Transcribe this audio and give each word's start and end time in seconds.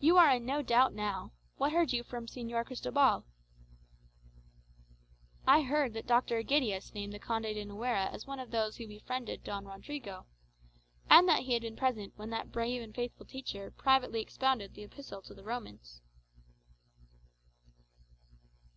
"You 0.00 0.16
are 0.16 0.34
in 0.34 0.44
no 0.44 0.60
doubt 0.60 0.92
now. 0.92 1.30
What 1.54 1.70
heard 1.72 1.92
you 1.92 2.02
from 2.02 2.26
Señor 2.26 2.66
Cristobal?" 2.66 3.24
"I 5.46 5.62
heard 5.62 5.92
that 5.94 6.08
Dr. 6.08 6.38
Egidius 6.38 6.92
named 6.94 7.12
the 7.12 7.20
Conde 7.20 7.44
de 7.44 7.64
Nuera 7.64 8.06
as 8.06 8.26
one 8.26 8.40
of 8.40 8.50
those 8.50 8.76
who 8.78 8.88
befriended 8.88 9.44
Don 9.44 9.64
Rodrigo. 9.64 10.26
And 11.08 11.28
that 11.28 11.44
he 11.44 11.52
had 11.52 11.62
been 11.62 11.76
present 11.76 12.12
when 12.16 12.30
that 12.30 12.50
brave 12.50 12.82
and 12.82 12.92
faithful 12.92 13.24
teacher 13.24 13.70
privately 13.70 14.20
expounded 14.20 14.74
the 14.74 14.82
Epistle 14.82 15.22
to 15.22 15.32
the 15.34 15.44
Romans." 15.44 16.00